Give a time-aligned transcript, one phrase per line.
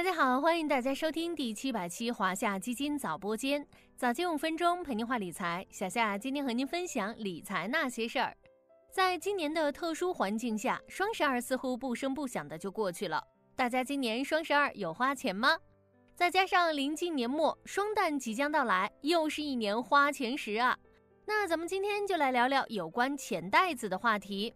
[0.00, 3.62] 大家好，欢迎大家收听第七百期华夏基金早播间，
[3.98, 5.62] 早间五分钟陪您话理财。
[5.70, 8.34] 小夏今天和您分享理财那些事儿。
[8.90, 13.22] 在今年的特殊环境下，双十二似乎不声不响的就过去了。
[13.54, 15.58] 大家今年双十二有花钱吗？
[16.14, 20.74] 再加上临近年末，双旦即将到来，又是一年花钱时啊。
[21.26, 24.54] 那咱们今天就来聊聊有关钱袋子的话题。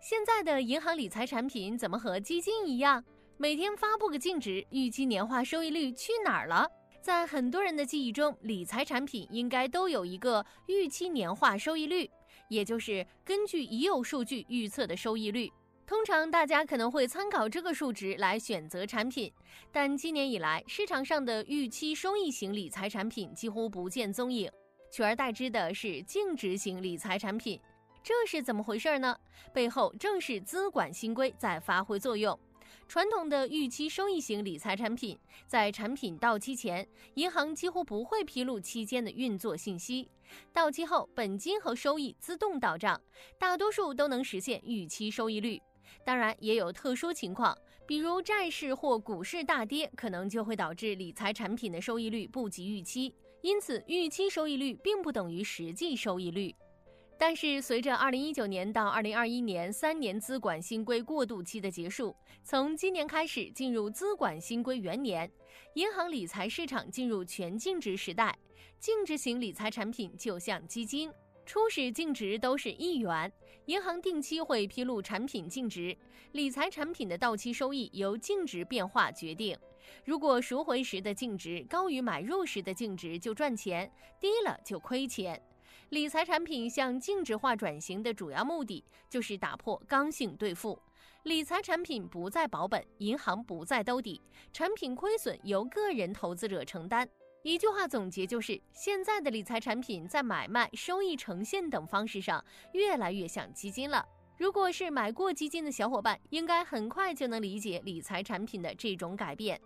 [0.00, 3.04] 现在的银行理财产品怎么和基金一样？
[3.42, 6.64] 每天发布个净值，预期年化收益率去哪儿了？
[7.00, 12.08] 在很多人的记忆中，理财产品应该都有一个预期年化收益率，
[12.46, 15.50] 也就是根据已有数据预测的收益率。
[15.84, 19.32] 通常大家可能会参考这个数值来选择产品，
[19.72, 24.48] 但今年以来，市场上的预期收益型理财产品几乎不见踪影，
[24.92, 27.60] 取而代之的是净值型理财产品。
[28.04, 29.16] 这是怎么回事呢？
[29.52, 32.38] 背后正是资管新规在发挥作用。
[32.92, 40.06] 传统的预期收益型理财产品，在产品到期前，银行几乎不会披露期间的运作信息。
[40.52, 43.00] 到期后，本金和收益自动到账，
[43.38, 45.58] 大多数都能实现预期收益率。
[46.04, 53.14] 当然，也有特殊情况，比如债市或股市大跌，可能就会导致理财产品的收益率不及预期。
[53.40, 56.54] 因此，预期收益率并不等于实际收益率。
[57.24, 65.30] 但是，随着二零一九年到二零二一年三年资管新规过渡期的结束，从今年开始进入资管新规元年，
[65.74, 68.36] 银行理财市场进入全净值时代。
[68.80, 71.12] 净值型理财产品就像基金，
[71.46, 73.32] 初始净值都是一元，
[73.66, 75.96] 银行定期会披露产品净值，
[76.32, 79.56] 理财产品的到期收益由净值变化决定。
[80.04, 85.40] 如果赎回时的净值高于买入时的净值，就赚钱；低了就亏钱。
[85.92, 90.80] 理财产品向净值化转型的主要目的就是打破刚性兑付，
[91.24, 94.18] 理财产品不再保本，银行不再兜底，
[94.54, 97.06] 产品亏损由个人投资者承担。
[97.42, 102.42] 一句话总结就是，现在的理财产品在买卖、收益呈现等方式上
[102.72, 104.02] 越来越像基金了。
[104.38, 109.60] 如果是买过基金的小伙伴，应该很快就能理解理财产品的这种改变。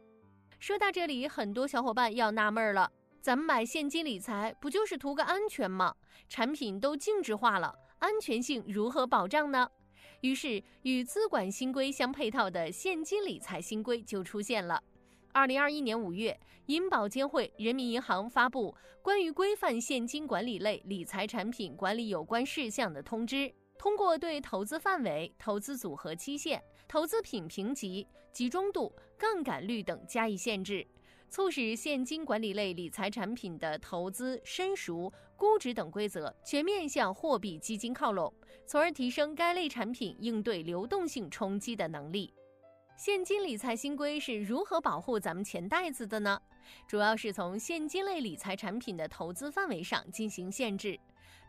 [0.58, 2.90] 说到这里，很多小伙伴要纳闷了。
[3.26, 5.92] 咱们买现金理财不就是图个安全吗？
[6.28, 9.68] 产品都净值化了，安全性如何保障呢？
[10.20, 14.80] 于是与资管新规相配套的现金理财新规就出现了。
[15.32, 18.72] 二零二一年五月，银保监会、人民银行发布
[19.02, 30.86] 关于规范现金管理类理财产品管理有关事项的通知，通过对投资范围、投资组合期限、投资品评级、集中度、杠杆率等加以限制。
[31.28, 38.32] 促使现金管理类理财产品的投资、申赎、估值等规则全面向货币基金靠拢，
[38.66, 42.32] 从而提升该类产品应对流动性冲击的能力。
[42.96, 46.40] 现金理财新规是如何保护咱们钱袋子的呢？
[46.88, 50.98] 主要是从现金类理财产品的投资范围上进行限制，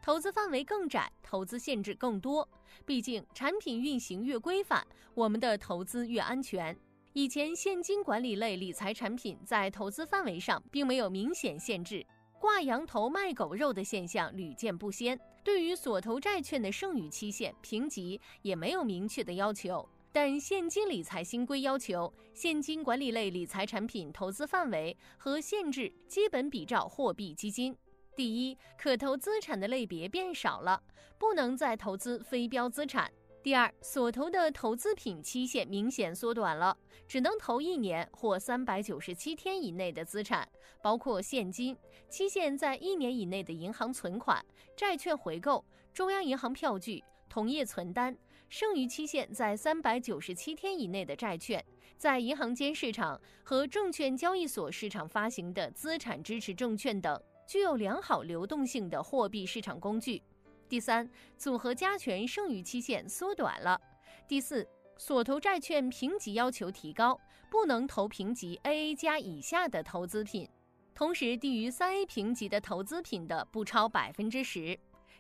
[0.04, 2.48] 投资范围更窄，投资限制更多。
[2.86, 6.78] 毕竟产品运行越规范，我们的投资越安全。
[7.18, 12.06] 以前现金管理类理财产品在投资范围上并没有明显限制，
[12.40, 15.20] 挂羊头卖狗肉的现象屡见不鲜。
[15.44, 19.84] 对于所投债券的剩余期限评级也没有明确的要求。
[20.12, 27.76] 但现金理财新规要求，现金管理类理财产品投资范围和限制基本比照货币基金。
[28.16, 30.80] 第一，可投资产的类别变少了，
[31.18, 33.12] 不能再投资非标资产。
[33.48, 36.78] 第二，所投的投资品期限明显缩短了，
[37.08, 40.46] 只能投一年或三百九十七天以内的资产，
[40.82, 41.74] 包括现金、
[42.10, 45.64] 期限在一年以内的银行存款、债券回购、
[45.94, 48.14] 中央银行票据、同业存单，
[48.50, 51.64] 剩余期限在三百九十七天以内的债券，
[51.98, 60.22] 在银行间市场和证券交易所市场发行的资产支持证券等具有良好流动性的货币市场工具。
[60.68, 63.80] 第三，组合加权剩余期限缩短了。
[64.28, 64.68] 第四，
[64.98, 67.18] 所投债券评级要求提高，
[67.50, 70.48] 不能投评级 AA 加以下的投资品，
[70.94, 74.78] 同时低于三 A 评级的投资品的不超百分之十。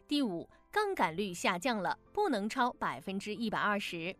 [0.07, 4.15] 第五，杠杆率下降了，不能超百分之一百二十。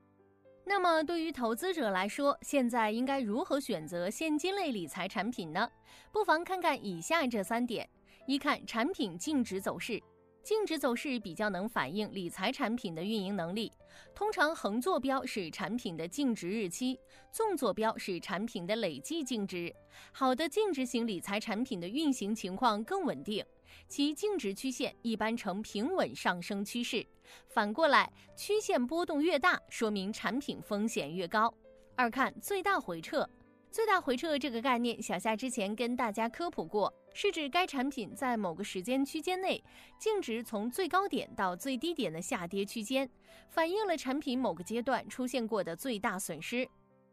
[0.64, 5.70] 那么，对于投资者来说，现在应该如何选择现金类理财产品呢？
[6.12, 7.90] 不妨看看以下这三点：
[8.26, 10.02] 一看产品净值走势。
[10.48, 13.70] 净值走势比较能反映理财产品的运营能力。
[14.16, 16.98] 通常横坐标是产品的净值日期，
[17.34, 19.76] 纵坐标是产品的累计净值。
[20.14, 23.46] 好的净值型理财产品的运行情况更稳定，
[23.90, 27.06] 其净值曲线一般呈平稳上升趋势。
[27.50, 31.54] 反过来，曲线波动越大，说明产品风险越高。
[31.98, 33.30] 二看最大回撤，
[33.70, 39.64] 最大回撤这个概念，小夏之前跟大家科普过，是指该产品在某个时间区间内
[39.98, 43.10] 净值从最高点到最低点的下跌区间，
[43.50, 46.70] 反映了产品某个阶段出现过的最大损失。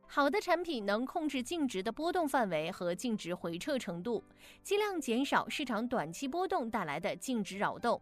[0.07, 4.23] 好的产品能控制净值的波动范围和净值回撤程度，
[4.63, 7.99] 尽量减少市场短期波动带来的净值扰动。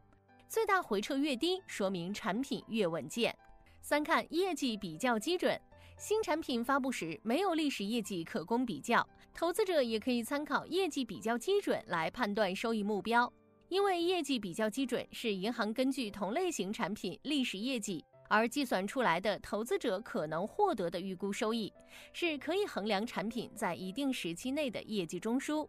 [0.49, 3.33] 最大回撤越低，说明产品越稳健。
[3.81, 5.57] 三看业绩比较基准，
[6.03, 13.33] 新产品发布时没有历史业绩可供比较，投资者也可以参考业绩比较基准来判断收益目标。
[13.69, 18.05] 因为业绩比较基准是银行根据同类型产品历史业绩。
[18.29, 21.73] 而计算出来的投资者可能获得的预估收益，
[22.13, 25.69] 是可以衡量产品在一定时期内的业绩中枢。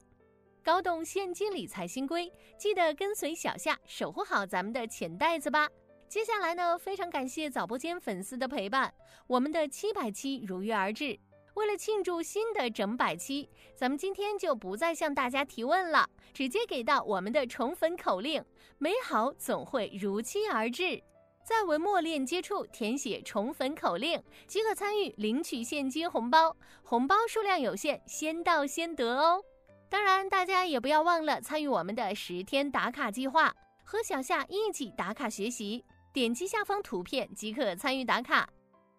[0.64, 5.70] 搞懂现金理财新规，记得跟随小夏，守护好咱们的钱袋子吧。
[6.14, 8.94] 接下来呢，非常感谢早播间粉丝的陪伴，
[9.26, 11.20] 我们的七百期如约而至。
[11.56, 18.46] 为了庆祝新的整百期，咱们今天就不再向大家提问了，直接给到我们的宠粉口令：
[18.78, 21.02] 美好总会如期而至。
[21.44, 29.44] 在文末链接处填写宠粉口令，即可参与领取现金红包，红包数量有限，先到先得哦。
[29.90, 33.52] 当然，大家也不要忘了参与我们的十天打卡计划，
[33.84, 35.84] 和小夏一起打卡学习。
[36.14, 38.48] 点击下方图片即可参与打卡。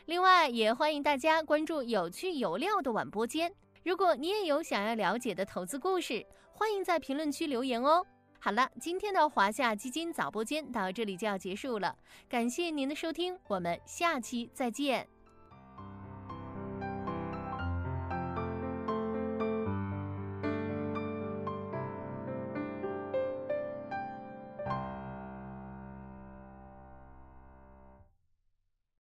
[0.07, 3.51] 另外，也欢迎大家关注有趣有料的晚播间。
[3.85, 8.05] 如果你也有想要了解的投资故事，欢迎在评论区留言哦。
[8.41, 11.97] 好了，今天的华夏基金早播间到这里就要结束了，
[12.29, 15.14] 感谢您的收听，我们下期再见。